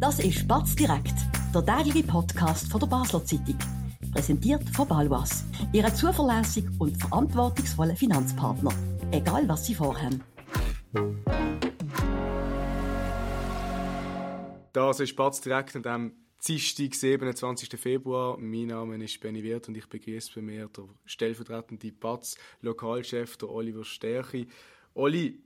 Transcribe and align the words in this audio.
Das 0.00 0.20
ist 0.20 0.46
Batz 0.46 0.76
direkt, 0.76 1.14
der 1.52 1.66
tägliche 1.66 2.06
Podcast 2.06 2.70
von 2.70 2.78
der 2.78 2.86
Basler 2.86 3.24
Zeitung. 3.24 3.58
Präsentiert 4.12 4.62
von 4.70 4.86
Balwas, 4.86 5.44
Ihrem 5.72 5.92
zuverlässigen 5.92 6.72
und 6.78 6.96
verantwortungsvollen 6.96 7.96
Finanzpartner. 7.96 8.70
Egal 9.10 9.48
was 9.48 9.66
Sie 9.66 9.74
vorhaben. 9.74 10.22
Das 14.72 15.00
ist 15.00 15.16
Batz 15.16 15.40
direkt 15.40 15.74
an 15.74 15.82
dem 15.82 16.12
Dienstag, 16.46 16.94
27. 16.94 17.68
Februar. 17.70 18.38
Mein 18.38 18.68
Name 18.68 19.02
ist 19.02 19.18
Benny 19.20 19.42
Wirth 19.42 19.66
und 19.66 19.76
ich 19.76 19.88
begrüße 19.88 20.30
bei 20.36 20.42
mir 20.42 20.68
den 20.68 20.90
stellvertretenden 21.06 21.98
Batz 21.98 22.36
Lokalchef, 22.60 23.36
Oliver 23.42 23.84
Stärchi. 23.84 24.46
Oli, 24.94 25.42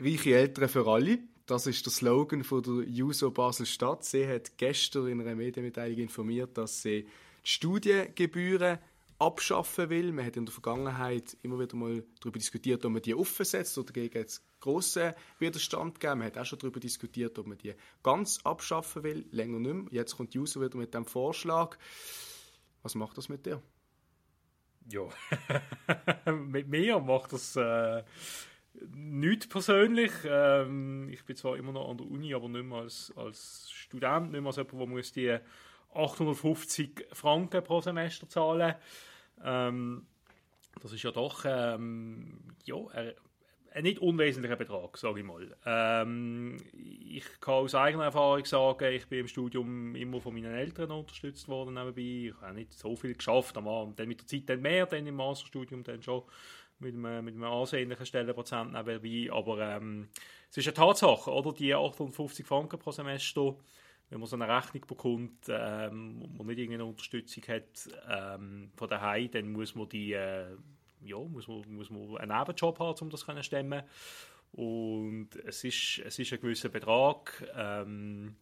reiche 0.00 0.34
Eltern 0.34 0.68
für 0.68 0.84
alle. 0.84 1.20
Das 1.46 1.66
ist 1.66 1.84
der 1.84 1.92
Slogan 1.92 2.42
von 2.42 2.62
der 2.62 2.88
JUSO 2.88 3.30
Basel-Stadt. 3.30 4.02
Sie 4.02 4.26
hat 4.26 4.56
gestern 4.56 5.08
in 5.08 5.20
einer 5.20 5.34
Medienmitteilung 5.34 5.98
informiert, 5.98 6.56
dass 6.56 6.80
sie 6.80 7.02
die 7.02 7.08
Studiengebühren 7.42 8.78
abschaffen 9.18 9.90
will. 9.90 10.12
Man 10.12 10.24
hat 10.24 10.38
in 10.38 10.46
der 10.46 10.54
Vergangenheit 10.54 11.36
immer 11.42 11.60
wieder 11.60 11.76
mal 11.76 12.02
darüber 12.20 12.38
diskutiert, 12.38 12.82
ob 12.86 12.92
man 12.92 13.02
die 13.02 13.14
aufsetzt 13.14 13.76
oder 13.76 13.92
gegen 13.92 14.16
jetzt 14.16 14.42
grossen 14.60 15.12
Widerstand 15.38 16.00
gegeben. 16.00 16.20
Man 16.20 16.28
hat 16.28 16.38
auch 16.38 16.46
schon 16.46 16.58
darüber 16.60 16.80
diskutiert, 16.80 17.38
ob 17.38 17.46
man 17.46 17.58
die 17.58 17.74
ganz 18.02 18.40
abschaffen 18.44 19.02
will, 19.02 19.26
länger 19.30 19.58
nicht 19.58 19.74
mehr. 19.74 19.84
Jetzt 19.90 20.16
kommt 20.16 20.32
die 20.32 20.38
JUSO 20.38 20.62
wieder 20.62 20.78
mit 20.78 20.94
dem 20.94 21.04
Vorschlag. 21.04 21.76
Was 22.82 22.94
macht 22.94 23.18
das 23.18 23.28
mit 23.28 23.44
dir? 23.44 23.62
Ja, 24.90 25.08
mit 26.32 26.68
mir 26.68 27.00
macht 27.00 27.34
das 27.34 27.54
äh, 27.56 28.02
nicht 28.92 29.50
persönlich. 29.50 30.12
Ähm, 30.24 31.08
ich 31.10 31.24
bin 31.24 31.36
zwar 31.36 31.56
immer 31.56 31.72
noch 31.72 31.90
an 31.90 31.98
der 31.98 32.06
Uni, 32.06 32.34
aber 32.34 32.48
nicht 32.48 32.64
mehr 32.64 32.78
als, 32.78 33.12
als 33.16 33.70
Student, 33.70 34.32
nicht 34.32 34.40
mehr 34.40 34.48
als 34.48 34.56
jemand, 34.56 34.80
der 34.80 34.86
muss 34.86 35.12
die 35.12 35.38
850 35.94 37.06
Franken 37.12 37.62
pro 37.62 37.80
Semester 37.80 38.28
zahlen. 38.28 38.74
Ähm, 39.42 40.06
das 40.80 40.92
ist 40.92 41.02
ja 41.02 41.12
doch 41.12 41.44
ähm, 41.46 42.40
ja, 42.64 42.76
ein 43.74 43.82
nicht 43.82 43.98
unwesentlicher 43.98 44.56
Betrag, 44.56 44.96
sage 44.96 45.20
ich 45.20 45.26
mal. 45.26 45.56
Ähm, 45.66 46.56
ich 46.72 47.24
kann 47.40 47.54
aus 47.54 47.74
eigener 47.74 48.04
Erfahrung 48.04 48.44
sagen, 48.44 48.92
ich 48.92 49.08
bin 49.08 49.20
im 49.20 49.28
Studium 49.28 49.96
immer 49.96 50.20
von 50.20 50.32
meinen 50.32 50.54
Eltern 50.54 50.92
unterstützt 50.92 51.48
worden 51.48 51.74
nebenbei. 51.74 52.28
Ich 52.28 52.40
habe 52.40 52.54
nicht 52.54 52.72
so 52.72 52.94
viel 52.94 53.14
geschafft, 53.14 53.56
aber 53.56 53.92
dann 53.96 54.08
mit 54.08 54.20
der 54.20 54.26
Zeit 54.28 54.48
dann 54.48 54.60
mehr, 54.60 54.86
dann 54.86 55.06
im 55.06 55.16
Masterstudium 55.16 55.82
dann 55.82 56.02
schon 56.02 56.22
mit 56.78 56.94
einem, 56.94 57.24
mit 57.24 57.34
einem 57.34 57.44
ansehnlichen 57.44 58.06
Stellenprozent 58.06 58.72
nebenbei. 58.72 59.32
Aber 59.32 59.60
ähm, 59.60 60.08
es 60.50 60.58
ist 60.58 60.66
eine 60.66 60.74
Tatsache, 60.74 61.30
oder? 61.30 61.52
Die 61.52 61.74
850 61.74 62.46
Franken 62.46 62.78
pro 62.78 62.90
Semester, 62.90 63.56
wenn 64.10 64.20
man 64.20 64.28
so 64.28 64.36
eine 64.36 64.48
Rechnung 64.48 64.84
bekommt, 64.86 65.46
ähm, 65.48 66.22
und 66.22 66.36
man 66.36 66.46
nicht 66.46 66.58
irgendeine 66.58 66.84
Unterstützung 66.84 67.42
hat 67.48 67.88
ähm, 68.08 68.70
von 68.76 68.88
daheim, 68.88 69.30
dann 69.30 69.52
muss 69.52 69.74
man 69.74 69.88
die, 69.88 70.12
äh, 70.12 70.56
ja, 71.02 71.18
muss 71.18 71.48
man, 71.48 71.62
muss 71.68 71.90
man 71.90 72.16
einen 72.18 72.36
Nebenjob 72.36 72.78
haben, 72.78 72.98
um 73.00 73.10
das 73.10 73.20
zu 73.20 73.42
stemmen. 73.42 73.82
Und 74.52 75.30
es 75.44 75.64
ist, 75.64 76.00
es 76.04 76.18
ist 76.18 76.32
ein 76.32 76.40
gewisser 76.40 76.68
Betrag. 76.68 77.44
Ähm, 77.56 78.36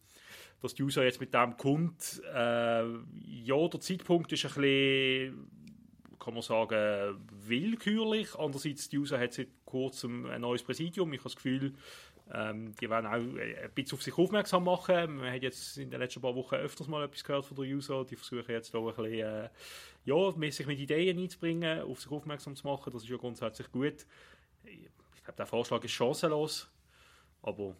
dass 0.63 0.73
die 0.73 0.83
User 0.83 1.03
jetzt 1.03 1.19
mit 1.19 1.33
dem 1.33 1.57
kommt, 1.57 2.21
äh, 2.33 2.85
ja, 2.85 3.67
der 3.67 3.79
Zeitpunkt 3.81 4.31
ist 4.31 4.45
ein 4.45 4.53
bisschen 4.53 5.62
kann 6.23 6.33
man 6.33 6.43
sagen, 6.43 7.27
willkürlich. 7.45 8.35
Andererseits, 8.35 8.89
die 8.89 8.97
USA 8.97 9.19
hat 9.19 9.33
seit 9.33 9.49
kurzem 9.65 10.25
ein 10.27 10.41
neues 10.41 10.63
Präsidium. 10.63 11.11
Ich 11.13 11.19
habe 11.19 11.29
das 11.29 11.35
Gefühl, 11.35 11.73
ähm, 12.31 12.73
die 12.79 12.89
werden 12.89 13.05
auch 13.07 13.13
ein 13.13 13.71
bisschen 13.75 13.97
auf 13.97 14.03
sich 14.03 14.17
aufmerksam 14.17 14.63
machen. 14.63 15.17
Man 15.17 15.31
hat 15.33 15.43
jetzt 15.43 15.77
in 15.77 15.89
den 15.91 15.99
letzten 15.99 16.21
paar 16.21 16.35
Wochen 16.35 16.55
öfters 16.55 16.87
mal 16.87 17.03
etwas 17.03 17.23
gehört 17.23 17.45
von 17.45 17.57
der 17.57 17.65
USA. 17.75 18.03
Die 18.03 18.15
versuchen 18.15 18.49
jetzt 18.51 18.73
auch 18.73 18.87
ein 18.87 18.95
bisschen, 18.95 19.19
äh, 19.19 19.49
ja, 20.05 20.51
sich 20.51 20.65
mit 20.65 20.79
Ideen 20.79 21.19
einzubringen, 21.19 21.81
auf 21.81 22.01
sich 22.01 22.11
aufmerksam 22.11 22.55
zu 22.55 22.65
machen. 22.65 22.93
Das 22.93 23.03
ist 23.03 23.09
ja 23.09 23.17
grundsätzlich 23.17 23.71
gut. 23.71 24.05
Ich 24.63 25.23
glaube, 25.23 25.37
der 25.37 25.45
Vorschlag 25.45 25.83
ist 25.83 25.91
chancenlos. 25.91 26.69
Aber 27.41 27.75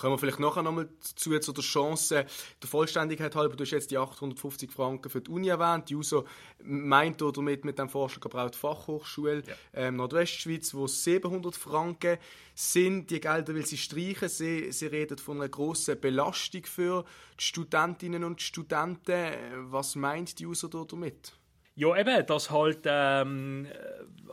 Kommen 0.00 0.14
wir 0.14 0.18
vielleicht 0.18 0.40
nachher 0.40 0.62
nochmal 0.62 0.88
zu, 1.00 1.38
zu 1.38 1.52
der 1.52 1.62
Chance, 1.62 2.24
der 2.62 2.68
Vollständigkeit 2.68 3.36
halber, 3.36 3.54
du 3.54 3.64
hast 3.64 3.70
jetzt 3.72 3.90
die 3.90 3.98
850 3.98 4.72
Franken 4.72 5.10
für 5.10 5.20
die 5.20 5.30
Uni 5.30 5.48
erwähnt. 5.48 5.90
Die 5.90 5.94
USO 5.94 6.24
meint 6.62 7.20
damit 7.20 7.66
mit 7.66 7.78
dem 7.78 7.90
Vorschlag 7.90 8.24
aber 8.24 8.46
auch 8.46 8.50
die 8.50 8.56
Fachhochschule 8.56 9.42
ja. 9.46 9.54
ähm, 9.74 9.96
Nordwestschweiz, 9.96 10.72
wo 10.72 10.86
700 10.86 11.54
Franken 11.54 12.16
sind. 12.54 13.10
Die 13.10 13.20
Gelder 13.20 13.54
will 13.54 13.66
sie 13.66 13.76
streichen. 13.76 14.30
Sie, 14.30 14.72
sie 14.72 14.86
reden 14.86 15.18
von 15.18 15.36
einer 15.36 15.50
grossen 15.50 16.00
Belastung 16.00 16.64
für 16.64 17.04
die 17.38 17.44
Studentinnen 17.44 18.24
und 18.24 18.40
Studenten. 18.40 19.34
Was 19.70 19.96
meint 19.96 20.38
die 20.38 20.46
USO 20.46 20.68
damit? 20.68 21.34
Ja, 21.76 21.96
eben, 21.96 22.26
dass 22.26 22.50
halt 22.50 22.80
ähm, 22.84 23.66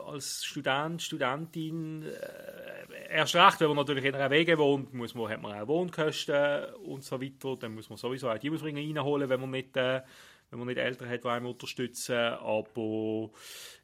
als 0.06 0.44
Student, 0.44 1.02
Studentin, 1.02 2.02
äh, 2.02 3.10
erst 3.10 3.36
recht, 3.36 3.60
wenn 3.60 3.68
man 3.68 3.76
natürlich 3.76 4.04
in 4.04 4.14
einer 4.14 4.30
Wege 4.30 4.58
wohnt, 4.58 4.92
muss 4.92 5.14
man, 5.14 5.30
hat 5.30 5.40
man 5.40 5.58
auch 5.58 5.68
Wohnkosten 5.68 6.74
und 6.84 7.04
so 7.04 7.20
weiter. 7.20 7.56
Dann 7.56 7.74
muss 7.74 7.88
man 7.88 7.96
sowieso 7.96 8.30
auch 8.30 8.38
die 8.38 8.50
Ausbringung 8.50 8.84
reinholen, 8.84 9.28
wenn 9.28 9.40
man 9.40 9.50
nicht, 9.50 9.76
äh, 9.76 10.02
wenn 10.50 10.58
man 10.58 10.68
nicht 10.68 10.78
Eltern 10.78 11.08
hat, 11.08 11.24
die 11.24 11.28
einem 11.28 11.46
unterstützen. 11.46 12.16
Aber 12.16 13.30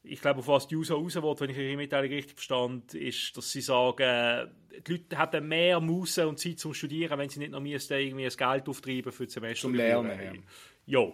ich 0.03 0.19
glaube, 0.19 0.39
auf 0.39 0.47
was 0.47 0.67
die 0.67 0.75
USA 0.75 0.95
raus 0.95 1.15
will, 1.15 1.35
wenn 1.39 1.49
ich 1.49 1.57
Ihre 1.57 1.77
Mitteilung 1.77 2.11
richtig 2.11 2.35
verstand, 2.35 2.93
ist, 2.93 3.37
dass 3.37 3.51
sie 3.51 3.61
sagen, 3.61 4.51
die 4.85 4.91
Leute 4.91 5.17
hätten 5.17 5.47
mehr 5.47 5.79
Muße 5.79 6.27
und 6.27 6.39
Zeit 6.39 6.59
zum 6.59 6.73
Studieren, 6.73 7.17
wenn 7.17 7.29
sie 7.29 7.39
nicht 7.39 7.51
noch 7.51 7.63
irgendwie 7.63 8.23
das 8.23 8.37
Geld 8.37 8.67
auftreiben 8.67 9.11
für 9.11 9.25
das 9.25 9.33
Semester. 9.33 9.61
Zum 9.61 9.75
Lernen, 9.75 10.43
ja. 10.87 11.01
ja 11.01 11.13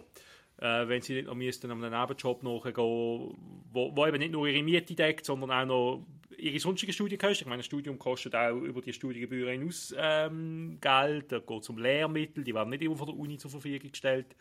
äh, 0.62 0.88
wenn 0.88 1.02
sie 1.02 1.14
nicht 1.14 1.26
noch 1.26 1.34
müssten 1.34 1.70
einem 1.70 1.80
Nebenjob 1.80 2.42
nachgehen, 2.44 2.74
wo, 2.76 3.36
wo 3.72 4.06
eben 4.06 4.18
nicht 4.18 4.30
nur 4.30 4.46
ihre 4.46 4.62
Miete 4.62 4.94
deckt, 4.94 5.26
sondern 5.26 5.50
auch 5.50 5.66
noch 5.66 6.06
ihre 6.38 6.58
sonstigen 6.60 6.92
Studienkosten. 6.92 7.44
Ich 7.44 7.48
meine, 7.48 7.60
ein 7.60 7.64
Studium 7.64 7.98
kostet 7.98 8.34
auch 8.34 8.56
über 8.56 8.80
die 8.80 8.92
Studiengebühren 8.92 9.58
hinaus 9.58 9.92
ähm, 9.98 10.78
Geld. 10.80 11.32
Da 11.32 11.40
geht 11.40 11.62
es 11.62 11.68
um 11.68 11.78
Lehrmittel, 11.78 12.44
die 12.44 12.54
werden 12.54 12.70
nicht 12.70 12.82
immer 12.82 12.96
von 12.96 13.08
der 13.08 13.16
Uni 13.16 13.38
zur 13.38 13.50
Verfügung 13.50 13.90
gestellt. 13.90 14.36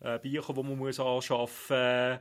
Äh, 0.00 0.20
Bücher, 0.20 0.52
die 0.52 0.62
man 0.62 0.78
muss 0.78 1.00
anschaffen 1.00 2.18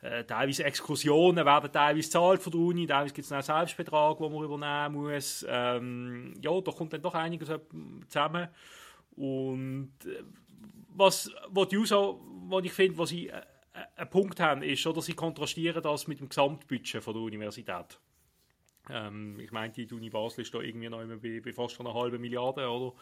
muss. 0.00 0.10
Äh, 0.10 0.24
teilweise 0.24 0.64
Exkursionen 0.64 1.44
werden 1.44 1.72
teilweise 1.72 2.10
zahlt 2.10 2.42
von 2.42 2.52
der 2.52 2.60
Uni, 2.60 2.86
teilweise 2.86 3.14
gibt 3.14 3.26
es 3.26 3.32
einen 3.32 3.42
Selbstbetrag, 3.42 4.18
den 4.18 4.32
man 4.32 4.44
übernehmen 4.44 4.94
muss. 4.94 5.44
Ähm, 5.48 6.34
ja, 6.40 6.58
da 6.60 6.72
kommt 6.72 6.92
dann 6.94 7.02
doch 7.02 7.14
einiges 7.14 7.50
zusammen. 8.08 8.48
Und 9.16 9.92
äh, 10.06 10.22
was, 10.88 11.30
was 11.48 11.68
die 11.68 11.76
USA, 11.76 12.14
was 12.48 12.64
ich 12.64 12.72
finde, 12.72 12.98
was 12.98 13.08
sie 13.10 13.28
äh, 13.28 13.42
äh, 13.74 13.84
einen 13.96 14.10
Punkt 14.10 14.40
haben, 14.40 14.62
ist, 14.62 14.86
oder 14.86 15.02
sie 15.02 15.14
kontrastieren 15.14 15.82
das 15.82 16.06
mit 16.06 16.20
dem 16.20 16.28
Gesamtbudget 16.28 17.02
von 17.02 17.14
der 17.14 17.22
Universität. 17.22 17.98
Ähm, 18.88 19.38
ich 19.40 19.50
meine, 19.50 19.72
die 19.72 19.92
Uni 19.92 20.10
Basel 20.10 20.42
ist 20.42 20.54
da 20.54 20.60
irgendwie 20.60 20.88
noch 20.88 21.02
bei, 21.20 21.40
bei 21.40 21.52
fast 21.52 21.80
einer 21.80 21.94
halben 21.94 22.20
Milliarde 22.20 22.68
oder 22.68 22.94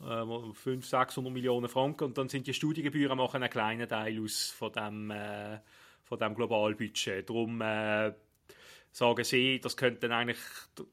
äh, 0.00 0.52
500, 0.52 0.84
600 0.84 1.32
Millionen 1.32 1.68
Franken 1.68 2.04
und 2.04 2.18
dann 2.18 2.28
sind 2.28 2.46
die 2.46 2.54
Studiengebühren 2.54 3.16
machen 3.16 3.42
einen 3.42 3.50
kleinen 3.50 3.88
Teil 3.88 4.22
aus 4.22 4.50
von 4.50 4.72
dem, 4.72 5.10
äh, 5.10 5.58
von 6.04 6.18
dem 6.18 6.34
Globalbudget. 6.34 7.28
Darum 7.28 7.60
äh, 7.60 8.12
sagen 8.94 9.24
sie, 9.24 9.60
das 9.60 9.76
könnte 9.76 10.08
eigentlich, 10.14 10.38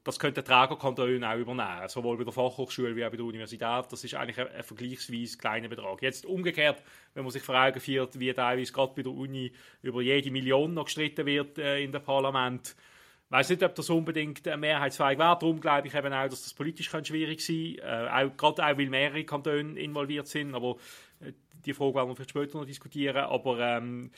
das 0.03 0.17
könnte 0.17 0.41
der 0.41 0.43
Trägerkanton 0.43 1.23
auch 1.23 1.37
übernehmen, 1.37 1.87
sowohl 1.87 2.17
bei 2.17 2.23
der 2.23 2.33
Fachhochschule 2.33 2.95
wie 2.95 3.05
auch 3.05 3.11
bei 3.11 3.17
der 3.17 3.25
Universität. 3.25 3.85
Das 3.91 4.03
ist 4.03 4.15
eigentlich 4.15 4.39
ein, 4.39 4.47
ein 4.47 4.63
vergleichsweise 4.63 5.37
kleiner 5.37 5.67
Betrag. 5.67 6.01
Jetzt 6.01 6.25
umgekehrt, 6.25 6.81
wenn 7.13 7.23
man 7.23 7.31
sich 7.31 7.43
vor 7.43 7.55
Augen 7.55 7.79
führt, 7.79 8.19
wie 8.19 8.33
teilweise 8.33 8.73
gerade 8.73 8.93
bei 8.95 9.03
der 9.03 9.11
Uni 9.11 9.51
über 9.83 10.01
jede 10.01 10.31
Million 10.31 10.73
noch 10.73 10.85
gestritten 10.85 11.27
wird 11.27 11.59
äh, 11.59 11.83
in 11.83 11.91
dem 11.91 12.01
Parlament, 12.01 12.75
ich 13.25 13.37
weiß 13.37 13.49
nicht, 13.51 13.63
ob 13.63 13.75
das 13.75 13.89
unbedingt 13.89 14.45
ein 14.45 14.59
Mehrheitsfähig 14.59 15.17
wäre. 15.19 15.37
Darum 15.39 15.61
glaube 15.61 15.87
ich 15.87 15.93
eben 15.93 16.11
auch, 16.11 16.27
dass 16.27 16.43
das 16.43 16.53
politisch 16.53 16.89
schwierig 16.89 17.39
sein 17.39 17.77
könnte. 17.77 17.87
Äh, 17.87 18.25
auch, 18.25 18.35
gerade 18.35 18.65
auch, 18.65 18.77
weil 18.77 18.89
mehrere 18.89 19.23
Kantone 19.23 19.79
involviert 19.79 20.27
sind. 20.27 20.53
Aber 20.55 20.75
äh, 21.21 21.31
die 21.65 21.73
Frage 21.73 21.95
werden 21.95 22.09
wir 22.09 22.15
vielleicht 22.15 22.31
später 22.31 22.57
noch 22.57 22.65
diskutieren. 22.65 23.15
Aber 23.15 23.59
ähm, 23.59 24.11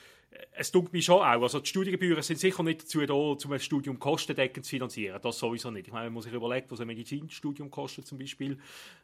es 0.56 0.70
tut 0.70 0.92
mich 0.92 1.04
schon 1.04 1.18
auch. 1.18 1.42
Also 1.42 1.60
die 1.60 1.68
Studiengebühren 1.68 2.22
sind 2.22 2.38
sicher 2.38 2.62
nicht 2.62 2.82
dazu 2.82 3.04
da, 3.04 3.14
um 3.14 3.52
ein 3.52 3.60
Studium 3.60 3.98
kostendeckend 3.98 4.64
zu 4.64 4.70
finanzieren. 4.70 5.18
Das 5.22 5.38
sowieso 5.38 5.70
nicht. 5.70 5.88
Ich 5.88 5.92
meine, 5.92 6.06
wenn 6.06 6.12
man 6.12 6.22
sich 6.22 6.32
überlegt, 6.32 6.70
was 6.70 6.80
ein 6.80 6.86
Medizinstudium 6.86 7.70
kostet 7.70 8.06
zum 8.06 8.18
Beispiel, 8.18 8.58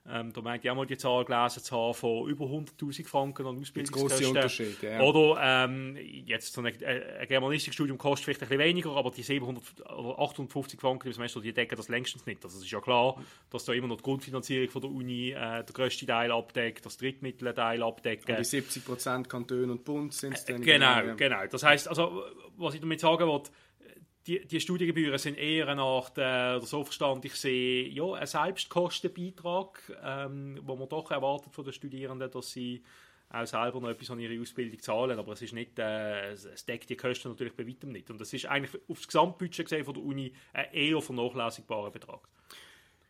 ähm, 0.08 0.32
da 0.32 0.40
meinte 0.40 0.66
ich 0.66 0.70
auch 0.70 0.76
mal 0.76 0.86
die 0.86 0.96
Zahl 0.96 1.24
gelesen 1.24 1.62
zu 1.62 1.76
haben 1.76 1.94
von 1.94 2.28
über 2.28 2.46
100'000 2.46 3.06
Franken 3.06 3.46
an 3.46 3.58
Ausbildungskosten. 3.58 4.26
Unterschied, 4.26 4.82
ja. 4.82 5.00
Oder 5.00 5.40
ähm, 5.42 5.96
jetzt 6.24 6.52
so 6.52 6.60
ein, 6.62 6.66
ein 6.66 7.28
Germanistikstudium 7.28 7.98
kostet 7.98 8.24
vielleicht 8.24 8.42
ein 8.42 8.48
bisschen 8.48 8.64
weniger, 8.64 8.90
aber 8.90 9.10
die 9.10 9.22
700 9.22 9.62
oder 9.90 10.18
850 10.18 10.80
Franken 10.80 11.08
im 11.08 11.12
Semester, 11.12 11.40
die 11.40 11.52
decken 11.52 11.76
das 11.76 11.88
längstens 11.88 12.26
nicht. 12.26 12.44
Also 12.44 12.58
es 12.58 12.64
ist 12.64 12.70
ja 12.70 12.80
klar, 12.80 13.20
dass 13.50 13.64
da 13.64 13.72
immer 13.72 13.88
noch 13.88 13.96
die 13.96 14.04
Grundfinanzierung 14.04 14.68
von 14.68 14.82
der 14.82 14.90
Uni 14.90 15.30
äh, 15.30 15.34
der 15.34 15.72
grösste 15.72 16.06
Teil 16.06 16.30
abdeckt, 16.30 16.86
das 16.86 16.96
Drittmittelteil 16.96 17.82
abdecken. 17.82 18.36
Und 18.36 18.52
die 18.52 18.62
70% 18.62 19.26
Kantone 19.26 19.72
und 19.72 19.84
Bund 19.84 20.14
sind 20.14 20.34
es 20.34 20.44
dann. 20.44 20.62
Genau, 20.62 21.16
genau. 21.20 21.46
Das 21.46 21.62
heißt, 21.62 21.86
also, 21.88 22.24
was 22.56 22.74
ich 22.74 22.80
damit 22.80 23.00
sagen 23.00 23.26
wollte, 23.28 23.50
die, 24.26 24.46
die 24.46 24.60
Studiengebühren 24.60 25.18
sind 25.18 25.38
eher 25.38 25.68
eine 25.68 25.82
Art, 25.82 26.18
äh, 26.18 26.60
so 26.60 26.84
verstand 26.84 27.24
ich 27.24 27.34
sie, 27.34 27.88
ja, 27.88 28.12
ein 28.14 28.26
Selbstkostenbeitrag, 28.26 29.98
ähm, 30.02 30.58
wo 30.62 30.76
man 30.76 30.88
doch 30.88 31.10
erwartet 31.10 31.54
von 31.54 31.64
den 31.64 31.72
Studierenden, 31.72 32.30
dass 32.30 32.50
sie 32.50 32.82
auch 33.30 33.46
selber 33.46 33.80
noch 33.80 33.88
etwas 33.88 34.10
an 34.10 34.18
ihre 34.18 34.40
Ausbildung 34.40 34.80
zahlen, 34.80 35.18
aber 35.18 35.32
es 35.32 35.42
ist 35.42 35.52
nicht, 35.52 35.78
äh, 35.78 36.32
es 36.32 36.64
deckt 36.66 36.90
die 36.90 36.96
Kosten 36.96 37.28
natürlich 37.28 37.54
bei 37.54 37.66
weitem 37.66 37.92
nicht. 37.92 38.10
Und 38.10 38.20
das 38.20 38.32
ist 38.32 38.46
eigentlich 38.46 38.80
auf 38.88 38.98
das 38.98 39.06
Gesamtbudget 39.06 39.66
gesehen 39.66 39.84
von 39.84 39.94
der 39.94 40.02
Uni 40.02 40.32
ein 40.52 40.72
eher 40.72 41.00
vernachlässigbarer 41.00 41.90
Betrag. 41.90 42.20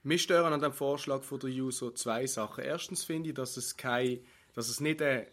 Mich 0.02 0.22
stören 0.22 0.52
an 0.52 0.60
dem 0.60 0.72
Vorschlag 0.72 1.22
von 1.22 1.40
der 1.40 1.50
User 1.50 1.94
zwei 1.94 2.26
Sachen. 2.26 2.64
Erstens 2.64 3.04
finde 3.04 3.30
ich, 3.30 3.34
dass 3.34 3.56
es, 3.56 3.76
kein, 3.76 4.20
dass 4.54 4.68
es 4.68 4.80
nicht 4.80 5.02
eine 5.02 5.26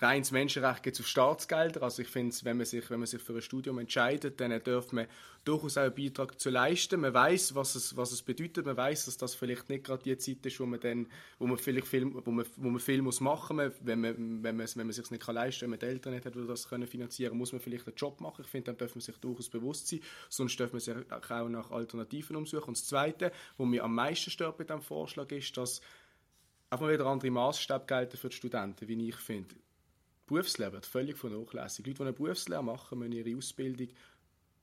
reines 0.00 0.30
Menschenrecht 0.30 0.82
geht 0.82 1.00
auf 1.00 1.06
Staatsgelder. 1.06 1.82
Also 1.82 2.02
ich 2.02 2.08
finde, 2.08 2.34
wenn 2.42 2.56
man 2.56 2.66
sich, 2.66 2.88
wenn 2.90 3.00
man 3.00 3.06
sich 3.06 3.20
für 3.20 3.34
ein 3.34 3.42
Studium 3.42 3.78
entscheidet, 3.78 4.40
dann 4.40 4.62
darf 4.62 4.92
man 4.92 5.06
durchaus 5.44 5.76
auch 5.76 5.82
einen 5.82 5.94
Beitrag 5.94 6.38
zu 6.38 6.50
leisten. 6.50 7.00
Man 7.00 7.14
weiß, 7.14 7.54
was 7.54 7.74
es, 7.74 7.96
was 7.96 8.12
es 8.12 8.22
bedeutet. 8.22 8.66
Man 8.66 8.76
weiß, 8.76 9.06
dass 9.06 9.16
das 9.16 9.34
vielleicht 9.34 9.68
nicht 9.68 9.84
gerade 9.84 10.02
die 10.02 10.16
Zeit 10.16 10.44
ist, 10.44 10.60
wo 10.60 10.66
man 10.66 10.80
dann, 10.80 11.06
wo 11.38 11.46
man 11.46 11.58
vielleicht 11.58 11.86
viel, 11.86 12.12
wo 12.12 12.30
man, 12.30 12.46
wo 12.56 12.68
man 12.68 12.80
viel 12.80 13.02
muss 13.02 13.20
machen 13.20 13.56
muss. 13.56 13.72
Wenn 13.80 14.00
man, 14.00 14.42
wenn 14.42 14.56
man, 14.56 14.66
wenn 14.66 14.86
man 14.86 14.92
sich 14.92 15.10
nicht 15.10 15.24
kann 15.24 15.34
leisten, 15.34 15.62
wenn 15.62 15.70
man 15.70 15.78
die 15.78 15.86
Eltern 15.86 16.14
nicht 16.14 16.26
hat, 16.26 16.34
die 16.34 16.46
das 16.46 16.68
können 16.68 16.86
finanzieren, 16.86 17.36
muss 17.36 17.52
man 17.52 17.60
vielleicht 17.60 17.86
einen 17.86 17.96
Job 17.96 18.20
machen. 18.20 18.42
Ich 18.44 18.50
finde, 18.50 18.66
dann 18.66 18.76
darf 18.78 18.94
man 18.94 19.00
sich 19.00 19.16
durchaus 19.16 19.48
bewusst 19.48 19.88
sein. 19.88 20.00
Sonst 20.28 20.58
darf 20.60 20.72
man 20.72 20.80
sich 20.80 20.94
auch 20.94 21.48
nach 21.48 21.70
Alternativen 21.70 22.36
umsuchen. 22.36 22.68
Und 22.68 22.76
das 22.76 22.86
Zweite, 22.86 23.32
was 23.56 23.66
mir 23.66 23.82
am 23.84 23.94
meisten 23.94 24.30
stört 24.30 24.58
bei 24.58 24.64
diesem 24.64 24.82
Vorschlag, 24.82 25.30
ist, 25.32 25.56
dass 25.56 25.80
einfach 26.70 26.88
wieder 26.88 27.06
andere 27.06 27.30
Maßstäbe 27.30 27.84
gelten 27.86 28.16
für 28.16 28.28
die 28.28 28.36
Studenten, 28.36 28.86
wie 28.88 29.08
ich 29.08 29.16
finde. 29.16 29.54
Berufslehre 30.28 30.72
wird 30.72 30.86
völlig 30.86 31.16
vernachlässigt. 31.16 31.86
Leute, 31.86 31.96
die 31.96 32.02
eine 32.02 32.12
Berufslehre 32.12 32.62
machen, 32.62 32.98
müssen 32.98 33.12
ihre 33.12 33.36
Ausbildung 33.36 33.88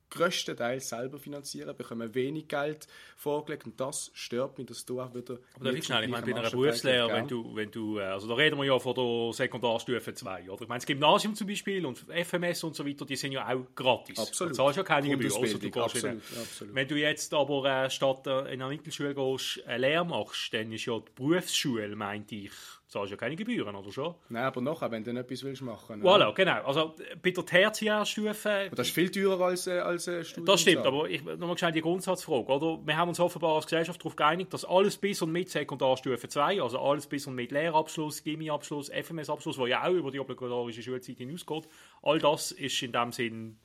größtenteils 0.09 0.89
selber 0.89 1.19
finanzieren, 1.19 1.75
bekommen 1.75 2.13
wenig 2.13 2.47
Geld 2.47 2.87
vorgelegt 3.17 3.65
und 3.65 3.79
das 3.79 4.11
stört 4.13 4.57
mich, 4.57 4.67
dass 4.67 4.85
du 4.85 5.01
auch 5.01 5.13
wieder... 5.13 5.39
Aber 5.55 5.71
da 5.71 5.81
schnell, 5.81 6.03
ich 6.03 6.09
meine, 6.09 6.25
bei 6.25 6.35
einer 6.35 6.49
Berufslehre, 6.49 7.11
wenn 7.11 7.27
du, 7.27 7.55
wenn 7.55 7.71
du, 7.71 7.99
äh, 7.99 8.03
also 8.03 8.27
da 8.27 8.35
reden 8.35 8.57
wir 8.57 8.65
ja 8.65 8.79
von 8.79 8.95
der 8.95 9.33
Sekundarstufe 9.33 10.13
2, 10.13 10.49
oder? 10.49 10.61
Ich 10.61 10.67
meine, 10.67 10.79
das 10.79 10.85
Gymnasium 10.85 11.35
zum 11.35 11.47
Beispiel 11.47 11.85
und 11.85 11.99
FMS 11.99 12.63
und 12.63 12.75
so 12.75 12.85
weiter, 12.85 13.05
die 13.05 13.15
sind 13.15 13.33
ja 13.33 13.47
auch 13.47 13.65
gratis. 13.75 14.19
Absolut. 14.19 14.53
Du 14.53 14.57
zahlst 14.57 14.77
ja 14.77 14.83
keine 14.83 15.09
Gebühr, 15.09 15.35
außer 15.35 15.59
du 15.59 15.81
absolut, 15.81 16.21
absolut. 16.39 16.75
Wenn 16.75 16.87
du 16.87 16.95
jetzt 16.95 17.33
aber 17.33 17.65
äh, 17.65 17.89
statt 17.89 18.27
äh, 18.27 18.39
in 18.53 18.61
einer 18.61 18.69
Mittelschule 18.69 19.13
gehst, 19.13 19.65
eine 19.65 19.77
Lehre 19.79 20.05
machst, 20.05 20.53
dann 20.53 20.71
ist 20.71 20.85
ja 20.85 20.99
die 20.99 21.11
Berufsschule, 21.15 21.95
meinte 21.95 22.35
ich, 22.35 22.51
zahlst 22.95 23.11
ja 23.11 23.17
keine 23.17 23.35
Gebühren, 23.35 23.75
oder 23.75 23.91
schon? 23.91 24.15
Nein, 24.29 24.43
aber 24.43 24.61
nachher, 24.61 24.89
wenn 24.89 25.03
du 25.03 25.11
etwas 25.11 25.43
willst 25.43 25.61
machen. 25.61 26.01
Voilà, 26.01 26.33
genau. 26.33 26.63
Also 26.63 26.95
bei 27.21 27.31
der 27.31 27.45
Tertiärstufe... 27.45 28.69
Das 28.73 28.87
ist 28.87 28.93
viel 28.93 29.11
teurer 29.11 29.45
als, 29.45 29.67
äh, 29.67 29.79
als 29.79 30.07
äh, 30.07 30.23
Studium. 30.23 30.45
Das 30.45 30.61
stimmt, 30.61 30.85
aber 30.85 31.09
ich 31.09 31.23
nochmal 31.23 31.57
schnell 31.57 31.73
die 31.73 31.81
Grundsatzfrage. 31.81 32.47
Oder? 32.47 32.79
Wir 32.85 32.95
haben 32.95 33.09
uns 33.09 33.19
offenbar 33.19 33.55
als 33.55 33.65
Gesellschaft 33.65 33.99
darauf 33.99 34.15
geeinigt, 34.15 34.53
dass 34.53 34.63
alles 34.63 34.97
bis 34.97 35.21
und 35.21 35.31
mit 35.31 35.49
Sekundarstufe 35.49 36.27
2, 36.27 36.61
also 36.61 36.79
alles 36.79 37.07
bis 37.07 37.27
und 37.27 37.35
mit 37.35 37.51
Lehrabschluss, 37.51 38.23
Gimmi-Abschluss, 38.23 38.89
FMS-Abschluss, 38.89 39.57
der 39.57 39.67
ja 39.67 39.83
auch 39.83 39.93
über 39.93 40.11
die 40.11 40.19
obligatorische 40.19 40.81
Schulzeit 40.81 41.17
hinausgeht, 41.17 41.67
all 42.01 42.19
das 42.19 42.51
ist 42.51 42.81
in 42.81 42.93
dem 42.93 43.11
Sinn, 43.11 43.59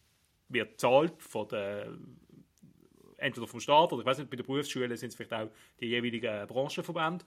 wird 0.48 0.72
gezahlt 0.72 1.22
von 1.22 1.46
der 1.48 1.92
entweder 3.20 3.46
vom 3.46 3.60
Staat 3.60 3.92
oder 3.92 4.00
ich 4.00 4.06
weiß 4.06 4.18
nicht, 4.18 4.30
bei 4.30 4.36
den 4.36 4.46
Berufsschulen 4.46 4.96
sind 4.96 5.10
es 5.10 5.14
vielleicht 5.14 5.34
auch 5.34 5.50
die 5.78 5.86
jeweiligen 5.86 6.46
Branchenverbände 6.46 7.24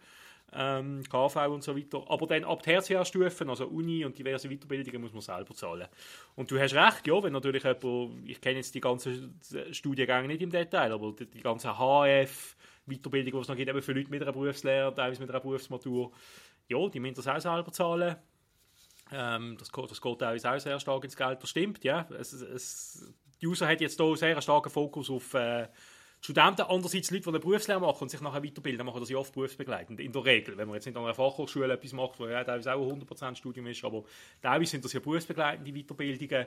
ähm, 0.56 1.04
KV 1.04 1.48
und 1.48 1.64
so 1.64 1.76
weiter. 1.76 2.04
Aber 2.08 2.28
dann 2.28 2.44
ab 2.44 2.64
Tertiärstufen, 2.64 3.50
also 3.50 3.68
Uni 3.68 4.06
und 4.06 4.18
diverse 4.18 4.50
Weiterbildungen, 4.50 5.02
muss 5.02 5.14
man 5.14 5.22
selber 5.22 5.54
zahlen. 5.54 5.88
Und 6.36 6.50
du 6.52 6.60
hast 6.60 6.74
recht, 6.74 7.08
ja, 7.08 7.22
wenn 7.24 7.34
natürlich 7.34 7.64
jemand, 7.64 8.30
ich 8.30 8.42
kenne 8.42 8.58
jetzt 8.58 8.74
die 8.76 8.82
ganzen 8.82 9.40
Studiengänge 9.72 10.28
nicht 10.28 10.42
im 10.42 10.52
Detail, 10.52 10.92
aber 10.92 11.14
die, 11.14 11.26
die 11.26 11.42
ganze 11.42 11.78
HF, 11.78 12.56
Weiterbildung, 12.86 13.34
die 13.34 13.38
es 13.40 13.48
noch 13.48 13.56
gibt, 13.56 13.70
eben 13.70 13.82
für 13.82 13.94
Leute 13.94 14.10
mit 14.10 14.22
einer 14.22 14.34
Berufslehre, 14.34 14.94
teilweise 14.94 15.22
mit 15.22 15.30
einer 15.30 15.40
Berufsmatur, 15.40 16.12
ja, 16.68 16.90
die 16.90 17.00
müssen 17.00 17.16
das 17.16 17.28
auch 17.28 17.40
selber 17.40 17.72
zahlen. 17.72 18.16
Ähm, 19.12 19.58
das, 19.58 19.70
das 19.70 20.02
geht 20.02 20.20
teilweise 20.20 20.52
auch 20.52 20.60
sehr 20.60 20.80
stark 20.80 21.04
ins 21.04 21.16
Geld, 21.16 21.42
das 21.42 21.50
stimmt, 21.50 21.84
ja. 21.84 22.08
Es, 22.18 22.34
es, 22.34 23.14
die 23.42 23.48
User 23.48 23.68
hat 23.68 23.82
jetzt 23.82 24.00
hier 24.00 24.16
sehr 24.16 24.42
starken 24.42 24.70
Fokus 24.70 25.10
auf 25.10 25.34
äh, 25.34 25.68
Studenten, 26.24 26.62
andererseits 26.62 27.12
Leute, 27.12 27.24
die 27.24 27.30
eine 27.32 27.40
Berufslehre 27.42 27.82
machen 27.82 28.04
und 28.04 28.08
sich 28.08 28.22
nachher 28.22 28.42
weiterbilden, 28.42 28.86
machen 28.86 29.02
das 29.02 29.10
ja 29.10 29.18
oft 29.18 29.34
berufsbegleitend, 29.34 30.00
in 30.00 30.14
der 30.14 30.24
Regel. 30.24 30.56
Wenn 30.56 30.70
man 30.70 30.76
jetzt 30.76 30.86
nicht 30.86 30.96
an 30.96 31.04
einer 31.04 31.14
Fachhochschule 31.14 31.74
etwas 31.74 31.92
macht, 31.92 32.18
wo 32.18 32.28
ja 32.28 32.42
teilweise 32.46 32.74
auch 32.74 32.90
ein 32.90 33.02
100% 33.02 33.36
Studium 33.36 33.68
ist, 33.68 33.84
aber 33.84 34.06
teilweise 34.42 34.72
sind 34.72 34.86
das 34.86 34.94
ja 34.94 35.02
berufsbegleitende 35.02 35.74
Weiterbildungen, 35.74 36.46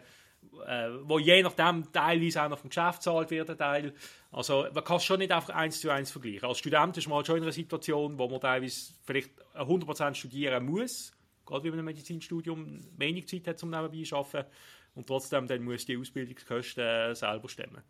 äh, 0.67 0.89
wo 1.03 1.19
je 1.19 1.43
nachdem 1.43 1.93
teilweise 1.93 2.43
auch 2.43 2.49
noch 2.49 2.59
vom 2.59 2.71
Geschäft 2.71 3.03
zahlt 3.03 3.31
werden. 3.31 3.59
Teil. 3.59 3.93
Also 4.33 4.67
man 4.73 4.83
kann 4.83 4.97
es 4.97 5.05
schon 5.05 5.19
nicht 5.19 5.31
einfach 5.31 5.51
eins 5.51 5.79
zu 5.79 5.91
eins 5.91 6.11
vergleichen. 6.11 6.49
Als 6.49 6.57
Student 6.57 6.97
ist 6.97 7.07
man 7.09 7.17
halt 7.17 7.27
schon 7.27 7.37
in 7.37 7.43
einer 7.43 7.53
Situation, 7.53 8.17
wo 8.17 8.29
man 8.29 8.41
teilweise 8.41 8.95
vielleicht 9.05 9.31
100% 9.55 10.15
studieren 10.15 10.65
muss, 10.65 11.13
gerade 11.45 11.65
wie 11.65 11.71
man 11.71 11.81
ein 11.81 11.85
Medizinstudium 11.85 12.81
wenig 12.97 13.29
Zeit 13.29 13.47
hat, 13.47 13.63
um 13.63 13.69
nebenbei 13.69 14.05
zu 14.05 14.17
arbeiten, 14.17 14.49
und 14.95 15.07
trotzdem 15.07 15.47
dann 15.47 15.63
muss 15.63 15.85
die 15.85 15.99
Ausbildungskosten 15.99 16.83
äh, 16.83 17.15
selber 17.15 17.51
stemmen. 17.51 17.83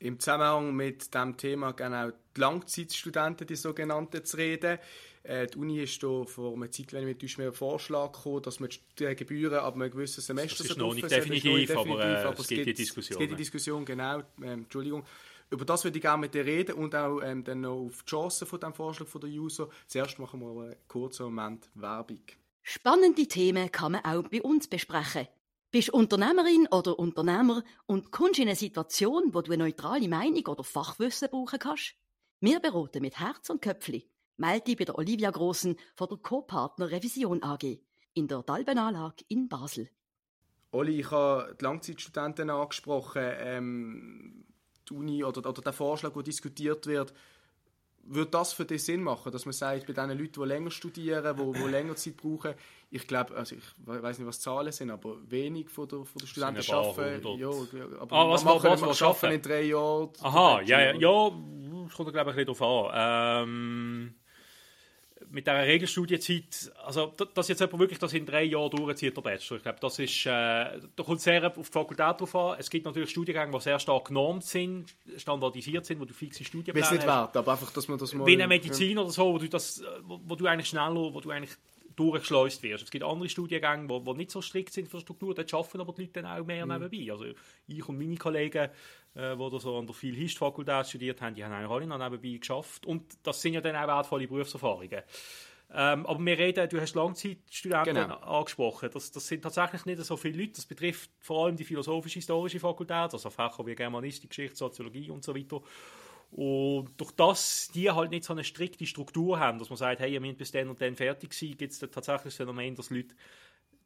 Im 0.00 0.20
Zusammenhang 0.20 0.74
mit 0.74 1.12
dem 1.14 1.36
Thema 1.36 1.72
genau 1.72 2.10
die 2.10 2.40
Langzeitstudenten, 2.40 3.46
die 3.46 3.56
sogenannten, 3.56 4.24
zu 4.24 4.36
reden. 4.36 4.78
Äh, 5.24 5.46
die 5.48 5.58
Uni 5.58 5.82
ist 5.82 6.02
da 6.02 6.24
vor 6.24 6.54
einer 6.54 6.70
Zeit 6.70 6.92
lang 6.92 7.04
mit 7.04 7.22
einem 7.22 7.52
Vorschlag 7.52 8.12
gekommen, 8.12 8.42
dass 8.42 8.60
man 8.60 8.70
die 8.98 9.14
Gebühren 9.16 9.58
ab 9.58 9.74
einem 9.74 9.90
gewissen 9.90 10.20
Semester 10.20 10.62
das 10.62 10.70
ist 10.70 10.78
noch 10.78 10.94
nicht 10.94 11.10
definitiv, 11.10 11.66
definitiv, 11.66 11.76
aber, 11.76 12.04
äh, 12.04 12.24
aber 12.24 12.38
es, 12.38 12.46
gibt 12.46 12.66
die 12.66 12.74
Diskussion. 12.74 13.14
Es 13.14 13.18
gibt 13.18 13.32
die 13.32 13.36
Diskussion, 13.36 13.84
genau. 13.84 14.22
Ähm, 14.40 14.62
Entschuldigung. 14.62 15.04
Über 15.50 15.64
das 15.64 15.84
würde 15.84 15.96
ich 15.96 16.02
gerne 16.02 16.20
mit 16.20 16.34
dir 16.34 16.44
reden 16.44 16.74
und 16.74 16.94
auch 16.94 17.20
ähm, 17.22 17.42
dann 17.42 17.62
noch 17.62 17.86
auf 17.86 18.02
die 18.02 18.10
Chancen 18.10 18.46
von 18.46 18.60
diesem 18.60 18.74
Vorschlag 18.74 19.08
von 19.08 19.20
der 19.22 19.30
User. 19.30 19.68
Zuerst 19.86 20.18
machen 20.18 20.40
wir 20.40 20.62
einen 20.62 20.76
kurzen 20.86 21.24
Moment 21.24 21.70
Werbung. 21.74 22.20
Spannende 22.62 23.26
Themen 23.26 23.72
kann 23.72 23.92
man 23.92 24.04
auch 24.04 24.28
bei 24.28 24.42
uns 24.42 24.68
besprechen. 24.68 25.26
Bist 25.70 25.90
Unternehmerin 25.90 26.66
oder 26.70 26.98
Unternehmer 26.98 27.62
und 27.84 28.10
kommst 28.10 28.38
in 28.38 28.48
eine 28.48 28.56
Situation, 28.56 29.34
wo 29.34 29.42
du 29.42 29.52
eine 29.52 29.64
neutrale 29.64 30.08
Meinung 30.08 30.46
oder 30.46 30.64
Fachwissen 30.64 31.28
brauchen 31.30 31.58
kannst? 31.58 31.94
Wir 32.40 32.58
beraten 32.58 33.02
mit 33.02 33.20
Herz 33.20 33.50
und 33.50 33.60
Köpfli. 33.60 34.08
Melde 34.38 34.64
dich 34.64 34.78
bei 34.78 34.86
der 34.86 34.96
Olivia 34.96 35.30
Grossen 35.30 35.76
von 35.94 36.08
der 36.08 36.16
Co-Partner 36.18 36.90
Revision 36.90 37.42
AG 37.42 37.80
in 38.14 38.28
der 38.28 38.42
Dalbenanlage 38.44 39.24
in 39.28 39.46
Basel. 39.50 39.90
Oli, 40.70 41.00
ich 41.00 41.10
habe 41.10 41.54
die 41.60 41.64
Langzeitstudenten 41.64 42.48
angesprochen. 42.48 43.22
Ähm, 43.36 44.46
die 44.88 44.94
Uni 44.94 45.22
oder, 45.22 45.46
oder 45.46 45.60
der 45.60 45.74
Vorschlag, 45.74 46.14
der 46.14 46.22
diskutiert 46.22 46.86
wird, 46.86 47.12
würde 48.08 48.30
das 48.30 48.52
für 48.52 48.64
dich 48.64 48.84
Sinn 48.84 49.02
machen, 49.02 49.30
dass 49.32 49.44
man 49.44 49.52
sagt, 49.52 49.86
bei 49.86 49.92
den 49.92 50.18
Leuten, 50.18 50.40
die 50.40 50.48
länger 50.48 50.70
studieren, 50.70 51.36
die, 51.36 51.58
die 51.58 51.68
länger 51.68 51.96
Zeit 51.96 52.16
brauchen, 52.16 52.54
ich 52.90 53.06
glaube, 53.06 53.36
also 53.36 53.54
ich 53.54 53.64
weiß 53.84 54.18
nicht, 54.18 54.26
was 54.26 54.38
die 54.38 54.44
Zahlen 54.44 54.72
sind, 54.72 54.90
aber 54.90 55.16
wenig 55.28 55.68
von 55.68 55.86
der, 55.88 56.04
von 56.04 56.18
der 56.20 56.26
Studenten 56.26 56.72
arbeiten. 56.72 57.38
Ja, 57.38 57.50
aber 58.00 58.16
ah, 58.16 58.30
was 58.30 58.44
machen, 58.44 58.70
was, 58.70 58.82
was 58.82 59.02
arbeiten 59.02 59.34
in 59.34 59.42
drei 59.42 59.62
Jahren. 59.62 60.10
Aha, 60.22 60.62
ja, 60.62 60.80
ja, 60.80 60.94
ja, 60.94 61.30
das 61.84 61.94
kommt 61.94 62.12
glaube 62.12 62.30
ich 62.30 62.36
ein 62.36 62.46
bisschen 62.46 62.58
darauf 62.58 62.92
an. 62.94 63.44
Ähm, 63.48 64.14
mit 65.30 65.46
dieser 65.46 65.62
Regelstudienzeit, 65.62 66.72
also 66.84 67.12
dass 67.34 67.48
jetzt 67.48 67.60
jemand 67.60 67.78
wirklich 67.80 67.98
das 67.98 68.12
in 68.12 68.26
drei 68.26 68.44
Jahren 68.44 68.70
durchzieht, 68.70 69.16
der 69.16 69.22
Bachelor, 69.22 69.56
ich 69.58 69.62
glaube, 69.62 69.78
das 69.80 69.98
ist, 69.98 70.26
äh, 70.26 70.28
da 70.28 71.02
kommt 71.04 71.20
sehr 71.20 71.44
auf 71.46 71.54
die 71.54 71.72
Fakultät 71.72 72.20
drauf 72.20 72.34
an. 72.34 72.56
Es 72.58 72.70
gibt 72.70 72.86
natürlich 72.86 73.10
Studiengänge, 73.10 73.52
die 73.52 73.60
sehr 73.60 73.78
stark 73.78 74.06
genormt 74.08 74.44
sind, 74.44 74.86
standardisiert 75.16 75.86
sind, 75.86 76.00
wo 76.00 76.04
du 76.04 76.14
fixe 76.14 76.44
Studienpläne 76.44 76.86
hast. 76.86 76.92
nicht 76.92 77.06
wert, 77.06 77.36
aber 77.36 77.52
einfach, 77.52 77.70
dass 77.72 77.88
man 77.88 77.98
das 77.98 78.14
mal... 78.14 78.26
Wie 78.26 78.34
eine 78.34 78.48
Medizin 78.48 78.96
ja. 78.96 79.02
oder 79.02 79.10
so, 79.10 79.32
wo 79.32 79.38
du, 79.38 79.48
das, 79.48 79.82
wo, 80.02 80.20
wo 80.24 80.34
du 80.34 80.46
eigentlich 80.46 80.68
schneller, 80.68 81.12
wo 81.12 81.20
du 81.20 81.30
eigentlich 81.30 81.56
durchgeschleust 81.98 82.62
wirst. 82.62 82.84
Es 82.84 82.90
gibt 82.90 83.04
andere 83.04 83.28
Studiengänge, 83.28 83.86
die 83.88 84.12
nicht 84.14 84.30
so 84.30 84.40
strikt 84.40 84.72
sind 84.72 84.88
für 84.88 85.00
Struktur, 85.00 85.34
dort 85.34 85.52
arbeiten 85.52 85.80
aber 85.80 85.92
die 85.92 86.02
Leute 86.02 86.22
dann 86.22 86.26
auch 86.26 86.44
mehr 86.44 86.64
mhm. 86.64 86.72
nebenbei. 86.72 87.12
Also 87.12 87.24
ich 87.66 87.88
und 87.88 87.98
meine 87.98 88.16
Kollegen, 88.16 88.70
äh, 89.14 89.36
die 89.36 89.60
so 89.60 89.78
an 89.78 89.86
der 89.86 89.94
Phil-Hist-Fakultät 89.94 90.86
studiert 90.86 91.20
haben, 91.20 91.34
die 91.34 91.44
haben 91.44 91.52
eigentlich 91.52 91.70
alle 91.70 91.86
noch 91.86 91.98
nebenbei 91.98 92.38
geschafft. 92.38 92.86
Und 92.86 93.04
das 93.22 93.42
sind 93.42 93.54
ja 93.54 93.60
dann 93.60 93.76
auch 93.76 93.86
wertvolle 93.86 94.28
Berufserfahrungen. 94.28 95.02
Ähm, 95.70 96.06
aber 96.06 96.24
wir 96.24 96.38
reden, 96.38 96.68
du 96.70 96.80
hast 96.80 96.94
Langzeitstudenten 96.94 97.94
genau. 97.94 98.16
angesprochen. 98.20 98.88
Das, 98.92 99.10
das, 99.10 99.26
sind 99.26 99.42
tatsächlich 99.42 99.84
nicht 99.84 100.02
so 100.02 100.16
viele 100.16 100.38
Leute. 100.38 100.52
Das 100.52 100.64
betrifft 100.64 101.10
vor 101.20 101.44
allem 101.44 101.56
die 101.56 101.64
philosophisch-historische 101.64 102.58
Fakultät, 102.58 103.12
also 103.12 103.28
Fächer 103.28 103.66
wie 103.66 103.74
Germanistik, 103.74 104.30
Geschichte, 104.30 104.56
Soziologie 104.56 105.10
und 105.10 105.22
so 105.22 105.36
weiter. 105.36 105.60
Und 106.30 106.90
durch 106.98 107.12
das 107.12 107.70
die 107.74 107.90
halt 107.90 108.10
nicht 108.10 108.24
so 108.24 108.32
eine 108.32 108.44
strikte 108.44 108.86
Struktur 108.86 109.40
haben, 109.40 109.58
dass 109.58 109.70
man 109.70 109.78
sagt, 109.78 110.00
hey, 110.00 110.12
ihr 110.12 110.20
müsst 110.20 110.38
bis 110.38 110.52
dann 110.52 110.68
und 110.68 110.80
dann 110.80 110.94
fertig 110.94 111.32
sein, 111.32 111.56
gibt 111.56 111.72
es 111.72 111.78
tatsächlich 111.78 112.24
das 112.24 112.36
Phänomen, 112.36 112.74
dass 112.74 112.90
Leute 112.90 113.14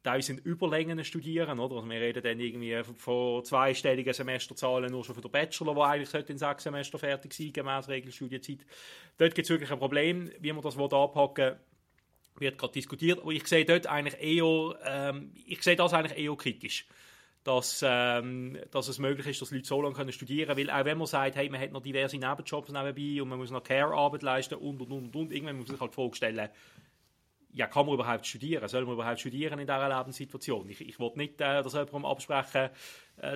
teilweise 0.03 0.33
in 0.33 0.39
Überlängen 0.39 1.03
studieren, 1.05 1.59
oder? 1.59 1.77
Also 1.77 1.89
wir 1.89 1.99
reden 1.99 2.21
dann 2.21 2.39
irgendwie 2.39 2.83
von 2.97 3.43
zweistelligen 3.45 4.13
Semesterzahlen 4.13 4.91
nur 4.91 5.05
schon 5.05 5.15
für 5.15 5.21
den 5.21 5.31
Bachelor, 5.31 5.73
der 5.73 5.83
eigentlich 5.83 6.29
in 6.29 6.37
sechs 6.37 6.63
Semester 6.63 6.99
fertig 6.99 7.33
sein 7.33 7.53
gemäß 7.53 7.87
Regelstudienzeit. 7.87 8.65
Dort 9.17 9.33
gibt 9.33 9.45
es 9.45 9.49
wirklich 9.49 9.71
ein 9.71 9.79
Problem, 9.79 10.29
wie 10.39 10.51
man 10.51 10.61
das 10.61 10.77
anpacken 10.77 11.55
wird 12.39 12.57
gerade 12.57 12.73
diskutiert, 12.73 13.19
aber 13.19 13.31
ich 13.31 13.47
sehe 13.47 13.63
dort 13.63 13.87
eigentlich 13.87 14.19
eher, 14.19 14.75
ähm, 14.85 15.31
ich 15.45 15.61
sehe 15.61 15.75
das 15.75 15.93
eigentlich 15.93 16.17
eher 16.17 16.35
kritisch 16.35 16.87
dass, 17.43 17.83
ähm, 17.85 18.57
dass 18.71 18.87
es 18.87 18.99
möglich 18.99 19.27
ist, 19.27 19.41
dass 19.41 19.51
Leute 19.51 19.65
so 19.65 19.81
lange 19.81 19.95
können 19.95 20.11
studieren 20.11 20.55
können. 20.55 20.67
Weil 20.67 20.81
auch 20.81 20.85
wenn 20.85 20.97
man 20.97 21.07
sagt, 21.07 21.35
hey, 21.35 21.49
man 21.49 21.59
hat 21.59 21.71
noch 21.71 21.81
diverse 21.81 22.17
Nebenjobs 22.17 22.69
nebenbei 22.69 23.21
und 23.21 23.29
man 23.29 23.37
muss 23.37 23.51
noch 23.51 23.63
Care-Arbeit 23.63 24.23
leisten 24.23 24.55
und, 24.55 24.81
und, 24.81 24.91
und, 24.91 25.15
und, 25.15 25.31
irgendwann 25.31 25.57
muss 25.57 25.67
man 25.67 25.75
sich 25.75 25.81
halt 25.81 25.93
vorstellen, 25.93 26.49
ja, 27.55 27.67
kann 27.67 27.85
man 27.85 27.95
überhaupt 27.95 28.25
studieren? 28.25 28.67
Soll 28.67 28.85
man 28.85 28.95
überhaupt 28.95 29.19
studieren 29.19 29.59
in 29.59 29.67
dieser 29.67 29.89
Lebenssituation? 29.89 30.69
Ich, 30.69 30.81
ich 30.81 30.99
will 30.99 31.11
nicht, 31.15 31.39
äh, 31.39 31.61
dass 31.61 31.73
jemandem 31.73 32.05
absprechen, 32.05 32.69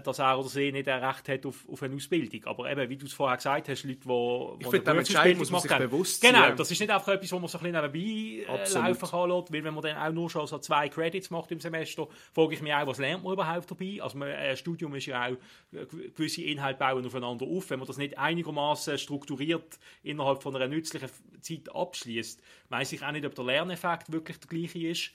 dass 0.04 0.20
er 0.20 0.38
oder 0.38 0.50
sie 0.50 0.72
nicht 0.72 0.88
ein 0.90 1.04
Recht 1.04 1.30
hat 1.30 1.46
auf, 1.46 1.68
auf 1.70 1.84
eine 1.84 1.96
Ausbildung. 1.96 2.44
Aber 2.46 2.70
eben, 2.70 2.90
wie 2.90 2.98
du 2.98 3.06
es 3.06 3.14
vorher 3.14 3.38
gesagt 3.38 3.70
hast, 3.70 3.84
Leute, 3.84 4.00
die, 4.00 4.08
die 4.08 4.66
ich 4.66 4.70
finde, 4.70 4.92
Entscheidung 4.92 5.38
muss 5.38 5.52
man 5.52 5.62
sich 5.62 5.78
bewusst 5.78 6.22
sein. 6.22 6.34
Genau, 6.34 6.52
das 6.56 6.72
ist 6.72 6.80
nicht 6.80 6.90
einfach 6.90 7.14
etwas, 7.14 7.32
wo 7.32 7.40
man 7.40 7.48
so 7.48 7.58
ein 7.60 7.72
bisschen 7.72 7.92
nebenbei 7.92 8.54
äh, 8.54 8.74
laufen 8.74 9.10
kann 9.10 9.30
weil 9.30 9.64
wenn 9.64 9.74
man 9.74 9.84
dann 9.84 9.98
auch 9.98 10.12
nur 10.12 10.30
schon 10.30 10.48
so 10.48 10.58
zwei 10.60 10.90
Credits 10.90 11.30
macht 11.30 11.52
im 11.52 11.60
Semester, 11.60 12.08
frage 12.34 12.56
ich 12.56 12.62
mich 12.62 12.74
auch, 12.74 12.88
was 12.88 12.98
lernt 12.98 13.24
man 13.24 13.34
überhaupt 13.34 13.70
dabei? 13.70 14.00
Also 14.02 14.20
ein 14.20 14.24
äh, 14.24 14.58
Studium 14.58 14.96
ist 14.96 15.06
ja 15.06 15.28
auch, 15.28 15.38
äh, 15.74 15.86
gewisse 15.86 16.42
Inhalte 16.42 16.80
bauen 16.80 17.06
aufeinander 17.06 17.46
auf. 17.46 17.70
Wenn 17.70 17.80
man 17.80 17.88
das 17.88 17.98
nicht 17.98 18.18
einigermaßen 18.18 18.98
strukturiert 18.98 19.80
innerhalb 20.04 20.44
von 20.44 20.56
einer 20.56 20.68
nützlichen 20.68 21.10
Zeit 21.42 21.74
abschließt, 21.74 22.42
weiß 22.70 22.92
ich 22.94 23.04
auch 23.04 23.12
nicht, 23.12 23.26
ob 23.26 23.36
der 23.36 23.46
Lerneffekt 23.46 24.12
wirklich 24.12 24.40
der 24.40 24.50
gleiche 24.50 24.88
ist 24.88 25.12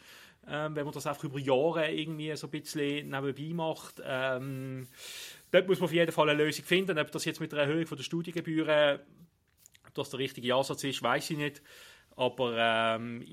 ähm, 0.49 0.75
wenn 0.75 0.84
man 0.84 0.94
das 0.94 1.06
einfach 1.06 1.25
über 1.25 1.38
Jahre 1.38 1.90
irgendwie 1.90 2.34
so 2.37 2.46
ein 2.46 2.50
bisschen 2.50 3.11
nebenbei 3.11 3.54
macht. 3.54 4.02
Ähm, 4.04 4.88
dort 5.50 5.68
muss 5.68 5.78
man 5.78 5.87
auf 5.87 5.92
jeden 5.92 6.12
Fall 6.12 6.28
eine 6.28 6.42
Lösung 6.42 6.64
finden. 6.64 6.99
Ob 6.99 7.11
das 7.12 7.25
jetzt 7.25 7.40
mit 7.40 7.52
der 7.52 7.61
Erhöhung 7.61 7.87
der 7.87 8.02
Studiengebühren 8.02 9.00
das 9.94 10.11
der 10.11 10.20
richtige 10.20 10.54
Ansatz 10.54 10.84
ist, 10.84 11.02
weiß 11.02 11.30
ich 11.30 11.37
nicht. 11.37 11.62
Aber 12.16 12.54
ähm, 12.57 13.25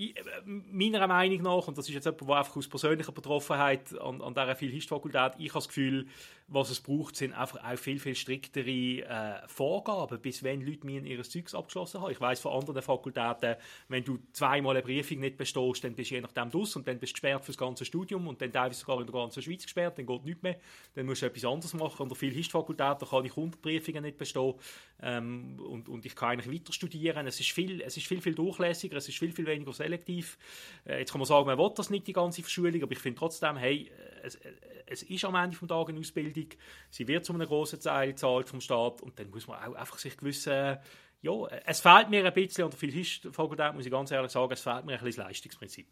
meiner 0.45 1.05
Meinung 1.07 1.41
nach, 1.41 1.67
und 1.67 1.77
das 1.77 1.87
ist 1.87 1.95
jetzt 1.95 2.05
jemand, 2.05 2.21
der 2.21 2.35
einfach 2.37 2.55
aus 2.55 2.67
persönlicher 2.67 3.11
Betroffenheit 3.11 3.99
an, 3.99 4.21
an 4.21 4.33
dieser 4.33 4.55
Philhistofakultät, 4.55 5.33
ich 5.37 5.49
habe 5.49 5.59
das 5.59 5.67
Gefühl, 5.67 6.07
was 6.51 6.69
es 6.69 6.79
braucht, 6.79 7.15
sind 7.15 7.33
einfach 7.33 7.63
auch 7.63 7.77
viel, 7.77 7.99
viel 7.99 8.15
striktere 8.15 8.69
äh, 8.69 9.47
Vorgaben, 9.47 10.19
bis 10.19 10.43
wenn 10.43 10.61
Leute 10.65 10.85
mir 10.85 11.03
ihr 11.03 11.21
Zeugs 11.23 11.53
abgeschlossen 11.53 12.01
haben. 12.01 12.11
Ich 12.11 12.19
weiß 12.19 12.39
von 12.39 12.53
anderen 12.53 12.81
Fakultäten, 12.81 13.55
wenn 13.87 14.03
du 14.03 14.19
zweimal 14.31 14.75
eine 14.75 14.83
Prüfung 14.83 15.19
nicht 15.19 15.37
bestehst, 15.37 15.83
dann 15.83 15.93
bist 15.93 16.11
du 16.11 16.15
je 16.15 16.21
nachdem 16.21 16.49
aus 16.59 16.75
und 16.75 16.87
dann 16.87 16.99
bist 16.99 17.11
du 17.11 17.15
gesperrt 17.15 17.45
für 17.45 17.51
das 17.51 17.57
ganze 17.57 17.85
Studium 17.85 18.27
und 18.27 18.41
dann 18.41 18.51
teilweise 18.51 18.79
sogar 18.79 18.99
in 18.99 19.05
der 19.05 19.13
ganzen 19.13 19.43
Schweiz 19.43 19.63
gesperrt, 19.63 19.97
dann 19.97 20.05
geht 20.05 20.25
nichts 20.25 20.41
mehr. 20.41 20.59
Dann 20.95 21.05
musst 21.05 21.21
du 21.21 21.27
etwas 21.27 21.45
anderes 21.45 21.73
machen. 21.73 22.03
An 22.03 22.09
der 22.09 22.17
Philhistofakultät 22.17 22.97
kann 23.09 23.25
ich 23.25 23.31
100 23.31 23.61
Prüfungen 23.61 24.03
nicht 24.03 24.17
bestehen 24.17 24.55
ähm, 25.01 25.59
und, 25.59 25.87
und 25.87 26.05
ich 26.05 26.15
kann 26.15 26.31
eigentlich 26.31 26.51
weiter 26.51 26.73
studieren. 26.73 27.27
Es 27.27 27.39
ist 27.39 27.51
viel, 27.51 27.81
es 27.81 27.95
ist 27.95 28.07
viel, 28.07 28.21
viel 28.21 28.33
durchlässiger, 28.69 28.97
es 28.97 29.09
ist 29.09 29.17
viel, 29.17 29.31
viel 29.31 29.45
weniger 29.45 29.73
selektiv. 29.73 30.37
Äh, 30.85 30.99
jetzt 30.99 31.11
kann 31.11 31.19
man 31.19 31.27
sagen, 31.27 31.45
man 31.45 31.57
will 31.57 31.71
das 31.75 31.89
nicht, 31.89 32.07
die 32.07 32.13
ganze 32.13 32.41
Verschulung, 32.41 32.81
aber 32.81 32.91
ich 32.91 32.99
finde 32.99 33.19
trotzdem, 33.19 33.57
hey, 33.57 33.91
es, 34.23 34.37
es 34.85 35.03
ist 35.03 35.25
am 35.25 35.35
Ende 35.35 35.57
des 35.57 35.67
Tages 35.67 35.89
eine 35.89 35.99
Ausbildung, 35.99 36.47
sie 36.89 37.07
wird 37.07 37.25
zu 37.25 37.33
einem 37.33 37.47
großen 37.47 37.79
Teil 37.79 38.09
gezahlt 38.09 38.49
vom 38.49 38.61
Staat 38.61 39.01
und 39.01 39.19
dann 39.19 39.29
muss 39.29 39.47
man 39.47 39.63
auch 39.63 39.75
einfach 39.75 39.97
sich 39.97 40.17
gewissen 40.17 40.77
ja, 41.21 41.33
es 41.65 41.81
fehlt 41.81 42.09
mir 42.09 42.25
ein 42.25 42.33
bisschen, 42.33 42.63
und 42.63 42.75
viel 42.75 43.03
Fakultät 43.33 43.73
muss 43.73 43.85
ich 43.85 43.91
ganz 43.91 44.09
ehrlich 44.09 44.31
sagen, 44.31 44.53
es 44.53 44.61
fehlt 44.61 44.85
mir 44.85 44.93
ein 44.93 45.03
bisschen 45.03 45.21
das 45.21 45.27
Leistungsprinzip. 45.27 45.87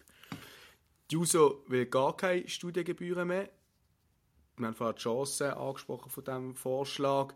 Die 1.12 1.18
USO 1.18 1.64
will 1.68 1.86
gar 1.86 2.16
keine 2.16 2.48
Studiengebühren 2.48 3.28
mehr. 3.28 3.50
Wir 4.56 4.68
haben 4.68 4.74
vorhin 4.74 4.96
die 4.96 5.02
Chancen 5.02 5.52
angesprochen 5.52 6.10
von 6.10 6.24
diesem 6.24 6.56
Vorschlag. 6.56 7.34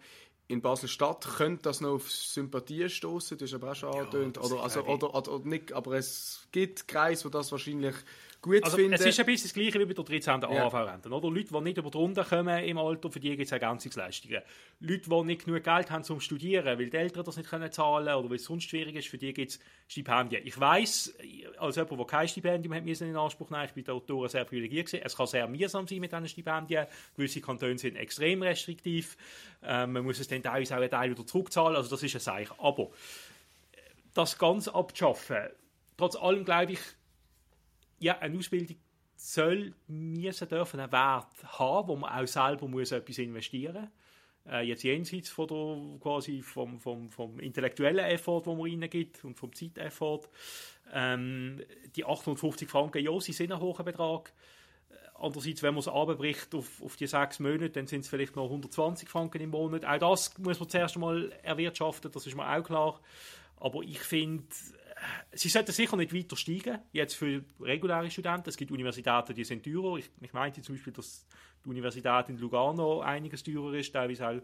In 0.52 0.62
Basel-Stadt 0.62 1.28
könnte 1.38 1.64
das 1.64 1.80
noch 1.80 1.92
auf 1.92 2.12
Sympathie 2.12 2.90
stoßen, 2.90 3.38
das 3.38 3.50
ist 3.50 3.56
aber 3.56 3.72
auch 3.72 3.76
schon 3.76 3.94
ja, 3.94 4.02
angedeutet. 4.02 4.38
Oder, 4.44 4.62
also, 4.62 4.82
oder, 4.82 5.16
oder, 5.16 5.34
oder, 5.34 5.48
nicht, 5.48 5.72
aber 5.72 5.94
es 5.94 6.46
gibt 6.52 6.90
Kreise, 6.90 7.30
die 7.30 7.32
das 7.32 7.52
wahrscheinlich 7.54 7.96
gut 8.42 8.64
also, 8.64 8.78
finden. 8.78 8.94
Es 8.94 9.06
ist 9.06 9.20
ein 9.20 9.26
bisschen 9.26 9.50
das 9.50 9.54
Gleiche 9.54 9.80
wie 9.80 9.86
bei 9.86 9.94
der 9.94 10.04
13. 10.04 10.42
Ja. 10.42 10.68
AHV-Rente. 10.68 11.10
Leute, 11.10 11.48
die 11.54 11.62
nicht 11.62 11.78
über 11.78 11.92
die 11.92 11.98
Runde 11.98 12.24
kommen 12.24 12.64
im 12.64 12.78
Alter, 12.78 13.12
für 13.12 13.20
die 13.20 13.30
gibt 13.30 13.46
es 13.46 13.52
Ergänzungsleistungen. 13.52 14.42
Leute, 14.80 15.10
die 15.10 15.24
nicht 15.24 15.46
genug 15.46 15.64
Geld 15.64 15.92
haben 15.92 16.04
zum 16.04 16.20
Studieren, 16.20 16.66
weil 16.80 16.90
die 16.90 16.98
Eltern 16.98 17.24
das 17.24 17.38
nicht 17.38 17.50
können 17.50 17.72
zahlen 17.72 18.14
oder 18.14 18.30
weil 18.30 18.38
es 18.38 18.46
sonst 18.46 18.70
schwierig 18.70 18.96
ist, 18.96 19.08
für 19.08 19.18
die 19.18 19.34
gibt 19.34 19.52
es 19.52 19.60
Stipendien. 19.88 20.46
Ich 20.46 20.60
weiss, 20.60 21.14
als 21.60 21.76
jemand, 21.76 22.00
der 22.00 22.06
kein 22.08 22.28
Stipendium 22.28 22.74
hat 22.74 22.86
in 22.86 23.16
Anspruch 23.16 23.50
nehmen 23.50 23.66
ich 23.66 23.74
bin 23.74 23.84
der 23.84 23.94
Autoren 23.94 24.30
sehr 24.30 24.46
privilegiert 24.46 24.88
gewesen, 24.88 25.04
es 25.06 25.16
kann 25.16 25.28
sehr 25.28 25.48
mühsam 25.48 25.88
sein 25.88 26.00
mit 26.00 26.12
diesen 26.12 26.28
Stipendien. 26.28 26.88
Gewisse 27.16 27.42
Kantone 27.42 27.78
sind 27.78 27.96
extrem 27.96 28.42
restriktiv. 28.42 29.18
Ähm, 29.64 29.94
man 29.94 30.04
muss 30.04 30.20
es 30.20 30.28
dann 30.28 30.42
teilweise 30.42 30.76
auch 30.76 30.80
einen 30.80 30.90
Teil 30.90 31.12
wieder 31.12 31.26
zurückzahlen, 31.26 31.76
also 31.76 31.90
das 31.90 32.02
ist 32.02 32.16
ein 32.16 32.22
Zeichen. 32.22 32.56
Aber 32.58 32.90
das 34.14 34.38
ganz 34.38 34.68
abzuschaffen, 34.68 35.50
trotz 35.98 36.16
allem 36.16 36.44
glaube 36.44 36.74
ich, 36.74 36.80
ja, 38.02 38.18
eine 38.20 38.38
Ausbildung 38.38 38.78
soll 39.16 39.74
müssen 39.88 40.48
dürfen 40.48 40.80
einen 40.80 40.92
Wert 40.92 41.60
haben, 41.60 41.88
wo 41.88 41.96
man 41.96 42.12
auch 42.12 42.28
selber 42.28 42.68
muss 42.68 42.92
etwas 42.92 43.20
investieren 43.20 43.84
muss. 43.84 44.52
Äh, 44.52 44.68
jetzt 44.68 44.84
jenseits 44.84 45.30
von 45.30 45.48
der, 45.48 46.00
quasi 46.00 46.42
vom, 46.42 46.80
vom, 46.80 47.12
vom 47.12 47.40
intellektuellen 47.40 48.06
Effort, 48.06 48.42
den 48.42 48.58
man 48.58 48.68
reingibt 48.68 49.24
und 49.24 49.38
vom 49.38 49.54
Zeiteffort. 49.54 50.28
Ähm, 50.92 51.62
die 51.96 52.04
850 52.04 52.68
Franken, 52.68 53.04
ja, 53.04 53.18
sie 53.20 53.34
sind 53.34 53.52
ein 53.52 53.60
hoher 53.60 53.84
Betrag. 53.84 54.34
Äh, 54.90 54.94
andererseits, 55.14 55.62
wenn 55.62 55.76
man 55.76 55.82
es 55.82 55.88
abbricht 55.88 56.56
auf, 56.56 56.82
auf 56.82 56.96
die 56.96 57.06
sechs 57.06 57.40
Monate, 57.40 57.70
dann 57.70 57.86
sind 57.86 58.02
es 58.02 58.08
vielleicht 58.08 58.36
noch 58.36 58.46
120 58.46 59.08
Franken 59.08 59.42
im 59.42 59.52
Monat. 59.52 59.86
Auch 59.86 60.00
das 60.00 60.36
muss 60.40 60.60
man 60.60 60.70
zuerst 60.70 60.96
einmal 60.96 61.32
erwirtschaften, 61.44 62.12
das 62.12 62.26
ist 62.26 62.36
mir 62.36 62.52
auch 62.52 62.64
klar. 62.64 63.00
Aber 63.58 63.84
ich 63.84 64.00
finde, 64.00 64.48
sie 65.34 65.50
sollten 65.50 65.72
sicher 65.72 65.98
nicht 65.98 66.14
weiter 66.14 66.36
steigen, 66.36 66.80
jetzt 66.92 67.16
für 67.16 67.44
reguläre 67.60 68.10
Studenten. 68.10 68.50
Es 68.50 68.58
gibt 68.58 68.72
Universitäten, 68.72 69.36
die 69.36 69.44
sind 69.44 69.64
teurer. 69.64 69.98
Ich, 69.98 70.10
ich 70.22 70.34
meinte 70.34 70.62
zum 70.62 70.76
Beispiel, 70.76 70.94
dass 70.94 71.26
die 71.64 71.70
Universität 71.70 72.30
in 72.30 72.38
Lugano 72.38 73.02
einiges 73.02 73.44
teurer 73.44 73.74
ist, 73.74 73.92
teilweise 73.92 74.28
auch 74.28 74.42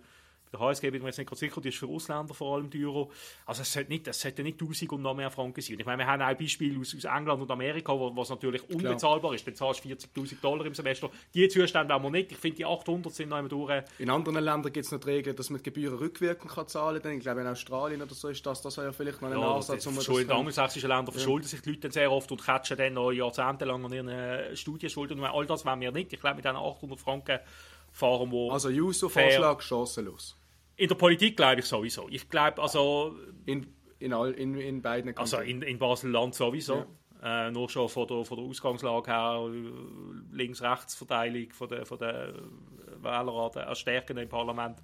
der 0.51 0.59
HSG 0.59 0.91
bin 0.91 1.01
mir 1.01 1.09
jetzt 1.09 1.17
nicht 1.17 1.35
sicher, 1.35 1.61
die 1.61 1.69
ist 1.69 1.77
für 1.77 1.87
Ausländer 1.87 2.33
vor 2.33 2.55
allem 2.55 2.71
teurer. 2.71 3.07
Also 3.45 3.61
es 3.61 3.73
sollte 3.73 3.89
nicht, 3.89 4.07
es 4.07 4.19
sollte 4.19 4.43
nicht 4.43 4.61
1000 4.61 4.91
und 4.93 5.01
noch 5.01 5.13
mehr 5.13 5.29
Franken 5.29 5.61
sein. 5.61 5.79
ich 5.79 5.85
meine, 5.85 6.03
wir 6.03 6.07
haben 6.07 6.21
auch 6.21 6.33
Beispiele 6.33 6.79
aus, 6.79 6.95
aus 6.95 7.03
England 7.03 7.41
und 7.41 7.51
Amerika, 7.51 7.93
wo 7.93 8.15
was 8.15 8.29
natürlich 8.29 8.67
unbezahlbar 8.69 9.19
Klar. 9.19 9.33
ist. 9.35 9.47
Dann 9.47 9.55
zahlst 9.55 9.83
du 9.83 9.89
40'000 9.89 10.41
Dollar 10.41 10.65
im 10.65 10.73
Semester. 10.73 11.09
Die 11.33 11.47
Zustände 11.49 11.93
wollen 11.93 12.03
wir 12.03 12.11
nicht. 12.11 12.31
Ich 12.31 12.37
finde, 12.37 12.57
die 12.57 12.65
800 12.65 13.13
sind 13.13 13.29
noch 13.29 13.37
einmal 13.37 13.49
durch. 13.49 13.83
In 13.99 14.09
anderen 14.09 14.43
Ländern 14.43 14.71
gibt 14.71 14.85
es 14.85 14.91
noch 14.91 14.99
die 14.99 15.09
Regel, 15.09 15.33
dass 15.33 15.49
man 15.49 15.57
die 15.57 15.63
Gebühren 15.63 15.97
rückwirkend 15.97 16.51
kann 16.51 16.67
zahlen 16.67 17.01
kann. 17.01 17.11
Ich 17.11 17.21
glaube, 17.21 17.41
in 17.41 17.47
Australien 17.47 18.01
oder 18.01 18.13
so 18.13 18.29
ist 18.29 18.45
das, 18.45 18.61
das 18.61 18.75
ja 18.77 18.91
vielleicht 18.91 19.21
noch 19.21 19.29
ein 19.29 19.39
ja, 19.39 19.55
Ansatz. 19.55 19.85
Um 19.85 19.95
das 19.95 20.07
in 20.07 20.31
angelsächsischen 20.31 20.89
Ländern 20.89 21.13
verschulden 21.13 21.45
ja. 21.45 21.49
sich 21.49 21.61
die 21.61 21.69
Leute 21.69 21.81
dann 21.81 21.91
sehr 21.91 22.11
oft 22.11 22.31
und 22.31 22.43
catchen 22.43 22.77
dann 22.77 22.93
noch 22.93 23.11
jahrzehntelang 23.11 23.85
an 23.85 23.93
ihren 23.93 24.55
Studienschulden. 24.55 25.19
Und 25.19 25.25
all 25.25 25.45
das 25.45 25.65
wollen 25.65 25.81
wir 25.81 25.91
nicht. 25.91 26.13
Ich 26.13 26.19
glaube, 26.19 26.37
mit 26.37 26.45
diesen 26.45 26.57
800 26.57 26.99
Franken 26.99 27.39
fahren 27.97 28.31
wir 28.31 28.51
Also 28.51 28.69
Juso-Vorschlag 28.69 29.61
chancenlos. 29.61 30.37
In 30.75 30.87
der 30.87 30.95
Politik 30.95 31.35
glaube 31.35 31.61
ich 31.61 31.65
sowieso. 31.65 32.07
Ich 32.09 32.29
glaube, 32.29 32.61
also... 32.61 33.15
In, 33.45 33.73
in, 33.99 34.13
all, 34.13 34.31
in, 34.33 34.55
in 34.55 34.81
beiden 34.81 35.15
Kantonen. 35.15 35.19
Also 35.19 35.37
in, 35.39 35.61
in 35.63 35.79
Basel-Land 35.79 36.35
sowieso. 36.35 36.85
Ja. 37.23 37.47
Äh, 37.47 37.51
nur 37.51 37.67
schon 37.69 37.89
von 37.89 38.07
der, 38.07 38.23
von 38.23 38.37
der 38.37 38.45
Ausgangslage 38.45 39.11
her, 39.11 39.49
Links-Rechts-Verteilung 40.31 41.49
von 41.51 41.67
der, 41.67 41.85
von 41.87 41.97
der 41.97 42.35
Wählerrate 43.01 43.61
erstärken 43.61 44.17
im 44.17 44.29
Parlament. 44.29 44.77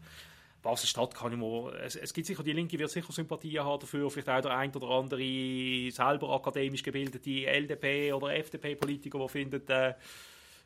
Basel-Stadt 0.64 1.14
kann 1.14 1.34
ich 1.34 1.38
mir, 1.38 1.74
es, 1.84 1.96
es, 1.96 2.14
gibt 2.14 2.26
sicher, 2.26 2.42
die 2.42 2.54
Linke 2.54 2.80
wird 2.80 2.90
sicher 2.90 3.12
Sympathien 3.12 3.64
haben 3.64 3.80
dafür, 3.80 4.10
vielleicht 4.10 4.30
auch 4.30 4.42
der 4.42 4.58
ein 4.58 4.74
oder 4.74 4.88
andere 4.88 5.92
selber 5.92 6.34
akademisch 6.34 6.82
gebildete 6.82 7.48
LDP- 7.48 8.14
oder 8.14 8.34
FDP-Politiker, 8.34 9.20
der 9.20 9.30
findet, 9.30 9.70
äh, 9.70 9.94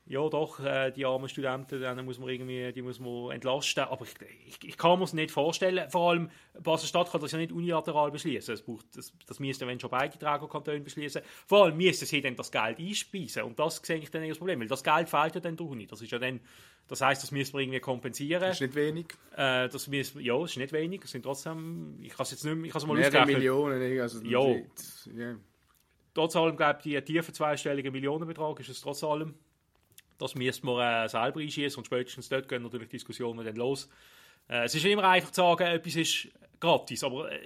ja 0.09 0.27
doch, 0.29 0.59
äh, 0.59 0.91
die 0.91 1.05
armen 1.05 1.27
Studenten, 1.27 1.81
denen 1.81 2.05
muss 2.05 2.17
man 2.17 2.29
irgendwie, 2.29 2.71
die 2.71 2.81
muss 2.81 2.99
man 2.99 3.31
entlasten. 3.31 3.83
Aber 3.83 4.05
ich, 4.05 4.13
ich, 4.47 4.69
ich 4.69 4.77
kann 4.77 4.99
mir 4.99 5.05
es 5.05 5.13
nicht 5.13 5.31
vorstellen. 5.31 5.89
Vor 5.89 6.11
allem, 6.11 6.29
Basel-Stadt 6.61 7.11
kann 7.11 7.21
das 7.21 7.31
ja 7.31 7.37
nicht 7.37 7.51
unilateral 7.51 8.11
beschließen. 8.11 8.53
Das, 8.53 8.61
braucht, 8.61 8.85
das, 8.95 9.13
das 9.27 9.39
müssten, 9.39 9.67
wenn 9.67 9.79
schon 9.79 9.89
beide 9.89 10.17
Trägerkantone 10.17 10.79
beschließen. 10.79 11.21
Vor 11.45 11.65
allem 11.65 11.77
müssten 11.77 12.05
sie 12.05 12.21
dann 12.21 12.35
das 12.35 12.51
Geld 12.51 12.79
einspeisen. 12.79 13.43
Und 13.43 13.59
das 13.59 13.77
sehe 13.83 13.97
ich 13.97 14.09
dann 14.09 14.21
eher 14.23 14.29
das 14.29 14.37
Problem. 14.37 14.59
Weil 14.59 14.67
das 14.67 14.83
Geld 14.83 15.09
fehlt 15.09 15.35
ja 15.35 15.41
dann 15.41 15.57
durch 15.57 15.75
nicht. 15.75 15.91
Das 15.91 16.01
ist 16.01 16.11
ja 16.11 16.19
dann, 16.19 16.39
das 16.87 17.01
heisst, 17.01 17.23
das 17.23 17.31
müssen 17.31 17.53
wir 17.53 17.59
irgendwie 17.59 17.79
kompensieren. 17.81 18.41
Das 18.41 18.55
ist 18.55 18.61
nicht 18.61 18.75
wenig. 18.75 19.07
Äh, 19.35 19.67
das 19.67 19.87
müssen, 19.87 20.21
ja, 20.21 20.39
das 20.39 20.51
ist 20.51 20.57
nicht 20.57 20.71
wenig. 20.71 21.01
Das 21.01 21.11
sind 21.11 21.23
trotzdem, 21.23 21.97
ich 22.01 22.13
kann 22.13 22.23
es 22.23 22.31
jetzt 22.31 22.45
nicht 22.45 22.55
mehr, 22.55 22.65
ich 22.65 22.71
kann 22.71 22.81
es 22.81 22.87
mal 22.87 22.95
Mehrere 22.95 23.25
Millionen. 23.25 23.99
Also, 23.99 24.21
ja. 24.21 24.39
Yeah. 25.13 25.35
Trotz 26.13 26.35
allem, 26.35 26.55
glaube 26.55 26.79
ich, 26.83 26.83
die 26.83 27.01
tiefen 27.01 27.33
zweistellige 27.33 27.91
Millionenbetrag 27.91 28.59
ist 28.61 28.69
es 28.69 28.81
trotz 28.81 29.03
allem. 29.03 29.35
Das 30.17 30.35
müsste 30.35 30.65
man 30.65 31.05
äh, 31.05 31.09
selber 31.09 31.39
einschießen 31.39 31.77
und 31.77 31.85
spätestens 31.85 32.29
dort 32.29 32.47
gehen 32.47 32.63
natürlich 32.63 32.89
Diskussionen 32.89 33.45
dann 33.45 33.55
los. 33.55 33.89
Äh, 34.49 34.65
es 34.65 34.75
ist 34.75 34.85
immer 34.85 35.03
einfach 35.03 35.31
zu 35.31 35.41
sagen, 35.41 35.63
etwas 35.63 35.95
ist 35.95 36.29
gratis, 36.59 37.03
aber 37.03 37.31
äh, 37.31 37.39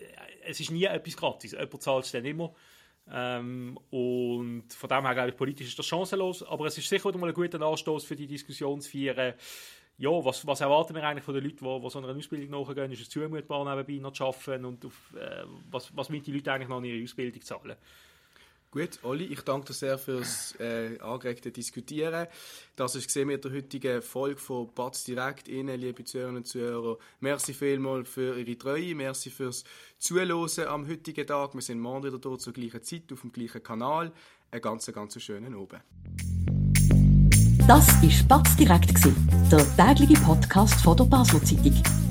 es 0.46 0.60
ist 0.60 0.72
nie 0.72 0.86
etwas 0.86 1.18
gratis. 1.18 1.52
Jemand 1.52 1.82
zahlt 1.82 2.06
es 2.06 2.12
dann 2.12 2.26
immer. 2.26 2.54
Ähm, 3.10 3.78
und 3.90 4.66
von 4.70 4.90
dem 4.90 5.06
her, 5.06 5.14
glaube 5.14 5.30
ich, 5.30 5.36
politisch 5.36 5.68
ist 5.68 5.80
das 5.80 5.86
chancenlos. 5.86 6.44
Aber 6.44 6.66
es 6.66 6.78
ist 6.78 6.88
sicher 6.88 7.10
wieder 7.10 7.18
mal 7.18 7.30
ein 7.30 7.34
guter 7.34 7.62
Anstoß 7.62 8.06
für 8.06 8.16
die 8.16 8.28
Diskussion 8.28 8.80
zu 8.82 8.90
führen. 8.90 9.34
Ja, 9.98 10.10
was, 10.10 10.48
was 10.48 10.62
erwarten 10.62 10.96
wir 10.96 11.04
eigentlich 11.04 11.24
von 11.24 11.34
den 11.36 11.44
Leuten, 11.44 11.64
die, 11.64 11.82
die 11.82 11.90
so 11.90 12.00
einer 12.00 12.16
Ausbildung 12.16 12.66
nachgehen? 12.66 12.92
Ist 12.92 13.02
es 13.02 13.10
zumutbar, 13.10 13.76
nebenbei 13.76 14.02
noch 14.02 14.14
zu 14.14 14.26
arbeiten? 14.26 14.66
Und 14.66 14.86
auf, 14.86 15.14
äh, 15.16 15.44
was, 15.70 15.96
was 15.96 16.10
müssen 16.10 16.24
die 16.24 16.32
Leute 16.32 16.52
eigentlich 16.52 16.70
noch 16.70 16.80
in 16.80 16.86
ihre 16.86 17.04
Ausbildung 17.04 17.42
zahlen? 17.42 17.76
Gut, 18.72 19.00
Olli, 19.04 19.26
ich 19.26 19.42
danke 19.42 19.68
dir 19.68 19.74
sehr 19.74 19.98
fürs 19.98 20.56
äh, 20.58 20.98
angeregte 21.02 21.52
Diskutieren. 21.52 22.28
Das 22.78 22.96
ist 22.96 23.08
gesehen 23.08 23.28
mit 23.28 23.44
der 23.44 23.52
heutigen 23.52 24.02
Folge 24.02 24.40
von 24.40 24.74
Batz 24.74 25.04
direkt 25.04 25.50
Ihnen, 25.50 25.78
liebe 25.78 26.06
Zuhörerinnen 26.06 26.38
und 26.38 26.48
Zuhörer. 26.48 26.98
Merci 27.20 27.54
vielmals 27.54 28.08
für 28.08 28.40
Ihre 28.40 28.58
Treue, 28.58 28.96
merci 28.96 29.30
fürs 29.30 29.66
Zuhören 30.00 30.68
am 30.70 30.88
heutigen 30.88 31.28
Tag. 31.28 31.54
Wir 31.54 31.62
sind 31.62 31.82
morgen 31.82 32.06
wieder 32.06 32.18
dort 32.18 32.40
zur 32.40 32.54
gleichen 32.54 32.82
Zeit 32.82 33.12
auf 33.12 33.20
dem 33.20 33.34
gleichen 33.34 33.62
Kanal. 33.62 34.14
Einen 34.52 34.62
ganz, 34.62 34.90
ganz 34.94 35.22
schönen 35.22 35.54
Abend. 35.54 35.82
Das 37.68 37.88
war 38.02 38.28
Batz 38.30 38.56
direkt, 38.56 39.04
der 39.52 39.76
tägliche 39.76 40.22
Podcast 40.22 40.82
von 40.82 40.96
der 40.96 41.04
Basler 41.04 41.44
Zeitung. 41.44 42.11